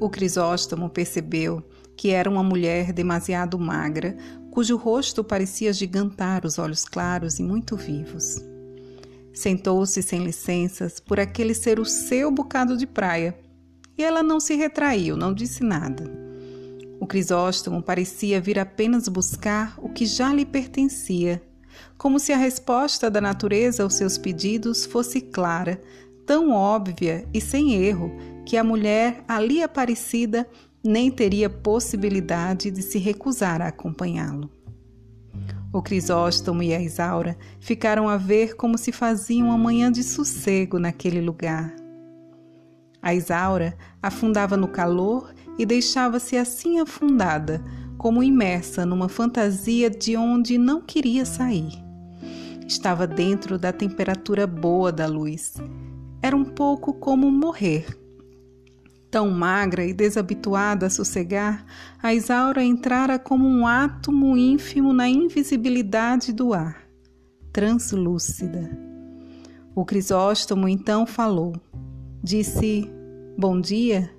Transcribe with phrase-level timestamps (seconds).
[0.00, 1.62] O Crisóstomo percebeu
[1.96, 4.16] que era uma mulher demasiado magra,
[4.52, 8.36] cujo rosto parecia gigantar os olhos claros e muito vivos.
[9.34, 13.36] Sentou-se sem licenças por aquele ser o seu bocado de praia,
[13.96, 16.04] e ela não se retraiu, não disse nada.
[17.00, 21.42] O Crisóstomo parecia vir apenas buscar o que já lhe pertencia,
[21.96, 25.80] como se a resposta da natureza aos seus pedidos fosse clara,
[26.24, 28.12] tão óbvia e sem erro
[28.48, 30.48] que a mulher ali aparecida
[30.82, 34.48] nem teria possibilidade de se recusar a acompanhá-lo.
[35.70, 40.78] O Crisóstomo e a Isaura ficaram a ver como se fazia uma manhã de sossego
[40.78, 41.76] naquele lugar.
[43.02, 47.62] A Isaura afundava no calor e deixava-se assim afundada,
[47.98, 51.74] como imersa numa fantasia de onde não queria sair.
[52.66, 55.56] Estava dentro da temperatura boa da luz.
[56.22, 58.07] Era um pouco como morrer
[59.10, 61.64] Tão magra e desabituada a sossegar,
[62.02, 66.82] a Isaura entrara como um átomo ínfimo na invisibilidade do ar,
[67.50, 68.70] translúcida.
[69.74, 71.54] O Crisóstomo então falou.
[72.22, 72.90] Disse:
[73.38, 74.10] Bom dia.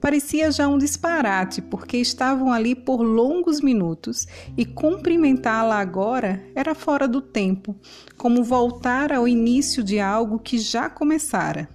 [0.00, 7.06] Parecia já um disparate, porque estavam ali por longos minutos e cumprimentá-la agora era fora
[7.06, 7.76] do tempo,
[8.16, 11.68] como voltar ao início de algo que já começara.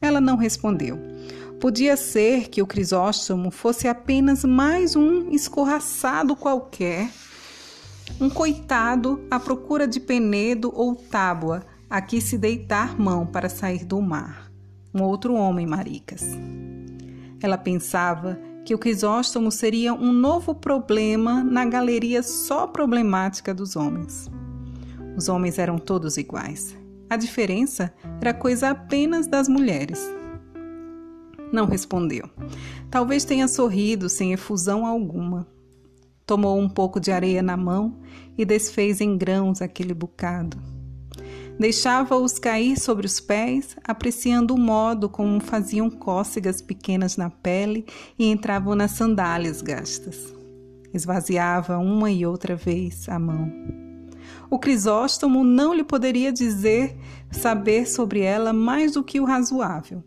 [0.00, 0.98] Ela não respondeu.
[1.60, 7.10] Podia ser que o Crisóstomo fosse apenas mais um escorraçado qualquer,
[8.20, 13.84] um coitado à procura de penedo ou tábua a que se deitar mão para sair
[13.84, 14.52] do mar.
[14.94, 16.24] Um outro homem, Maricas.
[17.42, 24.30] Ela pensava que o Crisóstomo seria um novo problema na galeria só problemática dos homens.
[25.16, 26.77] Os homens eram todos iguais.
[27.10, 30.00] A diferença era coisa apenas das mulheres.
[31.52, 32.28] Não respondeu.
[32.90, 35.46] Talvez tenha sorrido sem efusão alguma.
[36.26, 37.96] Tomou um pouco de areia na mão
[38.36, 40.58] e desfez em grãos aquele bocado.
[41.58, 47.86] Deixava-os cair sobre os pés, apreciando o modo como faziam cócegas pequenas na pele
[48.18, 50.32] e entravam nas sandálias gastas.
[50.92, 53.87] Esvaziava uma e outra vez a mão.
[54.50, 56.96] O Crisóstomo não lhe poderia dizer
[57.30, 60.02] saber sobre ela mais do que o razoável.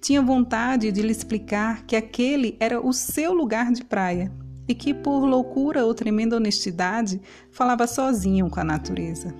[0.00, 4.30] Tinha vontade de lhe explicar que aquele era o seu lugar de praia
[4.68, 7.20] e que, por loucura ou tremenda honestidade,
[7.50, 9.34] falava sozinho com a natureza.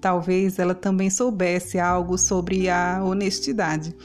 [0.00, 3.96] Talvez ela também soubesse algo sobre a honestidade.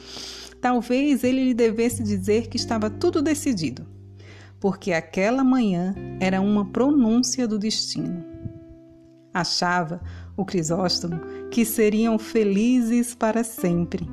[0.62, 3.86] Talvez ele lhe devesse dizer que estava tudo decidido,
[4.60, 8.31] porque aquela manhã era uma pronúncia do destino.
[9.34, 10.02] Achava
[10.36, 11.20] o Crisóstomo
[11.50, 14.06] que seriam felizes para sempre.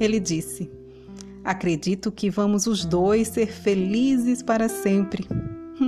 [0.00, 0.70] Ele disse:
[1.44, 5.26] Acredito que vamos os dois ser felizes para sempre.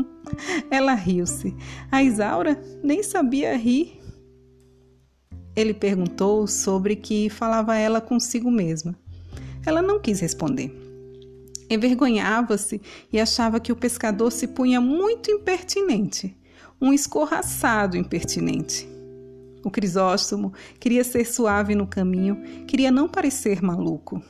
[0.71, 1.55] Ela riu-se.
[1.91, 4.01] A Isaura nem sabia rir.
[5.57, 8.99] Ele perguntou sobre que falava ela consigo mesma.
[9.65, 10.75] Ela não quis responder.
[11.71, 12.83] Envergonhava-se
[13.13, 16.37] e achava que o pescador se punha muito impertinente
[16.85, 18.87] um escorraçado impertinente.
[19.65, 22.37] O Crisóstomo queria ser suave no caminho,
[22.67, 24.23] queria não parecer maluco.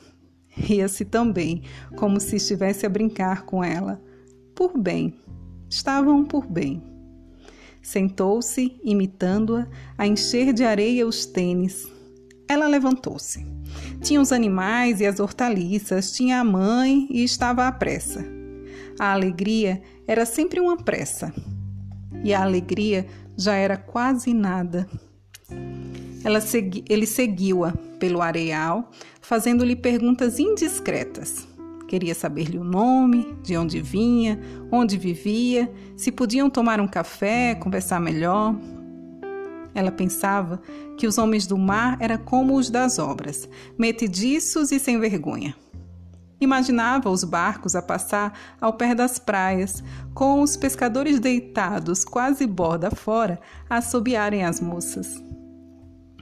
[0.46, 1.62] Ria-se também,
[1.96, 4.00] como se estivesse a brincar com ela.
[4.54, 5.18] Por bem.
[5.68, 6.80] Estavam por bem.
[7.82, 9.66] Sentou-se, imitando-a,
[9.98, 11.88] a encher de areia os tênis.
[12.46, 13.44] Ela levantou-se.
[14.00, 18.24] Tinha os animais e as hortaliças, tinha a mãe e estava à pressa.
[18.96, 21.34] A alegria era sempre uma pressa
[22.22, 24.86] e a alegria já era quase nada.
[26.40, 31.46] Segui, ele seguiu-a pelo areal, fazendo-lhe perguntas indiscretas.
[31.86, 34.40] Queria saber-lhe o nome, de onde vinha,
[34.72, 38.56] onde vivia, se podiam tomar um café, conversar melhor.
[39.74, 40.62] Ela pensava
[40.96, 45.54] que os homens do mar eram como os das obras, metidiços e sem vergonha.
[46.44, 49.82] Imaginava os barcos a passar ao pé das praias,
[50.12, 55.22] com os pescadores deitados quase borda fora a assobiarem as moças.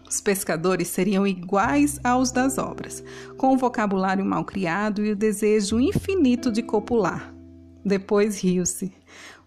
[0.08, 3.02] Os pescadores seriam iguais aos das obras,
[3.36, 7.34] com o vocabulário mal criado e o desejo infinito de copular.
[7.84, 8.92] Depois riu-se.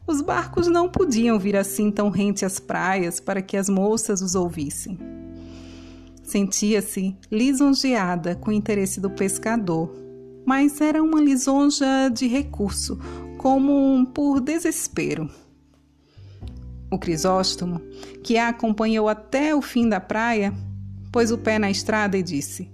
[0.05, 4.35] Os barcos não podiam vir assim tão rente às praias para que as moças os
[4.35, 4.99] ouvissem.
[6.21, 10.04] Sentia-se lisonjeada com o interesse do pescador,
[10.45, 12.99] mas era uma lisonja de recurso,
[13.37, 15.29] como por desespero.
[16.91, 17.81] O Crisóstomo,
[18.23, 20.53] que a acompanhou até o fim da praia,
[21.11, 22.71] pôs o pé na estrada e disse: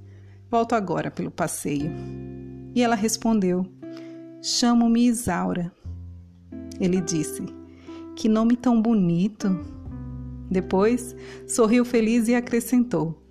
[0.50, 1.91] Volto agora pelo passeio.
[2.75, 3.65] E ela respondeu:
[4.41, 5.71] Chamo-me Isaura.
[6.79, 7.44] Ele disse:
[8.15, 9.47] Que nome tão bonito!
[10.50, 11.15] Depois
[11.47, 13.24] sorriu feliz e acrescentou: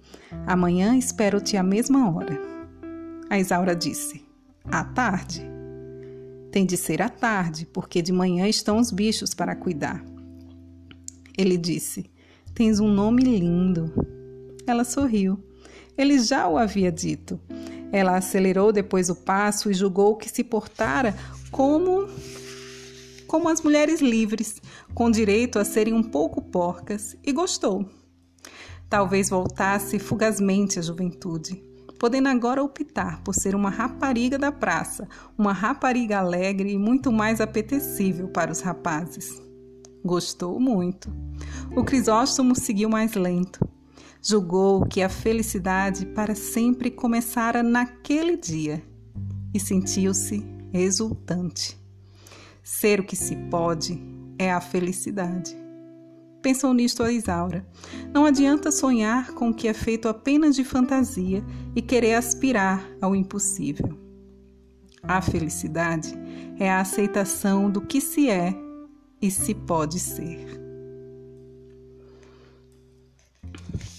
[0.46, 2.40] Amanhã espero-te à mesma hora.
[3.28, 4.29] A Isaura disse:
[4.70, 5.42] À tarde.
[6.52, 10.04] Tem de ser à tarde, porque de manhã estão os bichos para cuidar.
[11.36, 12.08] Ele disse:
[12.54, 13.92] Tens um nome lindo.
[14.66, 15.42] Ela sorriu.
[15.98, 17.40] Ele já o havia dito.
[17.90, 21.16] Ela acelerou depois o passo e julgou que se portara
[21.50, 22.08] como
[23.26, 24.60] como as mulheres livres,
[24.92, 27.88] com direito a serem um pouco porcas, e gostou.
[28.88, 31.62] Talvez voltasse fugazmente à juventude,
[32.00, 35.06] podendo agora optar por ser uma rapariga da praça,
[35.36, 39.38] uma rapariga alegre e muito mais apetecível para os rapazes.
[40.02, 41.12] Gostou muito.
[41.76, 43.68] O Crisóstomo seguiu mais lento.
[44.22, 48.82] Julgou que a felicidade para sempre começara naquele dia
[49.52, 50.42] e sentiu-se
[50.72, 51.78] exultante.
[52.62, 54.02] Ser o que se pode
[54.38, 55.54] é a felicidade.
[56.42, 57.66] Pensou nisto a Isaura.
[58.12, 61.44] Não adianta sonhar com o que é feito apenas de fantasia
[61.76, 63.98] e querer aspirar ao impossível.
[65.02, 66.14] A felicidade
[66.58, 68.54] é a aceitação do que se é
[69.20, 70.60] e se pode ser.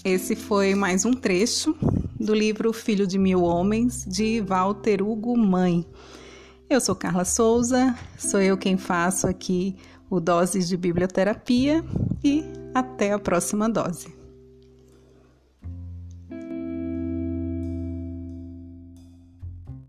[0.04, 1.76] Esse foi mais um trecho
[2.18, 5.86] do livro Filho de Mil Homens, de Walter Hugo Mãe.
[6.68, 9.76] Eu sou Carla Souza, sou eu quem faço aqui
[10.12, 11.82] o Doses de Biblioterapia
[12.22, 12.44] e
[12.74, 14.21] até a próxima dose.